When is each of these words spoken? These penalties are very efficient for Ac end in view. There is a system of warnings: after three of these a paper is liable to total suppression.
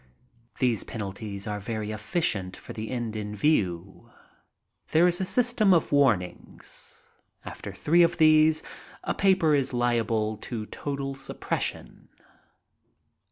These 0.57 0.83
penalties 0.83 1.45
are 1.45 1.59
very 1.59 1.91
efficient 1.91 2.57
for 2.57 2.71
Ac 2.71 2.89
end 2.89 3.15
in 3.15 3.35
view. 3.35 4.09
There 4.89 5.07
is 5.07 5.21
a 5.21 5.25
system 5.25 5.75
of 5.75 5.91
warnings: 5.91 7.07
after 7.45 7.71
three 7.71 8.01
of 8.01 8.17
these 8.17 8.63
a 9.03 9.13
paper 9.13 9.53
is 9.53 9.73
liable 9.73 10.37
to 10.37 10.65
total 10.65 11.13
suppression. 11.13 12.09